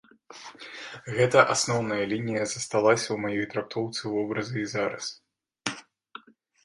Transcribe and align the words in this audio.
Гэта 1.17 1.39
асноўная 1.55 2.03
лінія 2.15 2.43
засталася 2.53 3.05
ў 3.11 3.17
маёй 3.25 3.45
трактоўцы 3.55 4.01
вобраза 4.17 4.55
і 4.67 4.67
зараз. 4.73 5.05